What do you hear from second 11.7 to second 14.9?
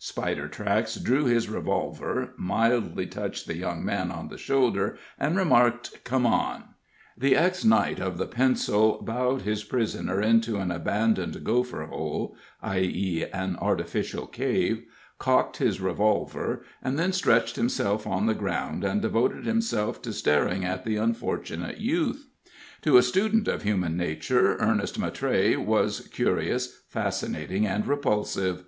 hole (i.e., an artificial cave,)